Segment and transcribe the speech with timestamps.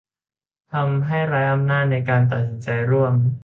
[0.73, 3.13] ทำให้ไร้อำนาจในการตัดสินใจร่วม